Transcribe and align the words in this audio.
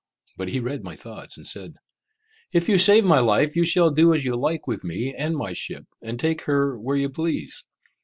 But 0.35 0.47
he 0.49 0.59
read 0.59 0.83
my 0.83 0.95
thoughts, 0.95 1.37
and 1.37 1.45
said, 1.45 1.75
"If 2.51 2.67
you 2.67 2.79
save 2.79 3.05
my 3.05 3.19
life, 3.19 3.55
you 3.55 3.63
shall 3.63 3.91
do 3.91 4.15
as 4.15 4.25
you 4.25 4.35
like 4.35 4.65
with 4.65 4.83
me 4.83 5.13
and 5.15 5.35
my 5.37 5.53
ship, 5.53 5.85
and 6.01 6.19
take 6.19 6.45
her 6.45 6.75
where 6.79 6.97
you 6.97 7.11
please." 7.11 7.63